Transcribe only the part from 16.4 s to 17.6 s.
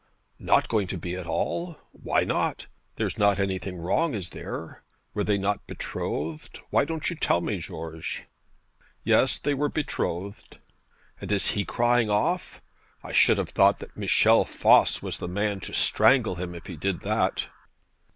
if he did that.'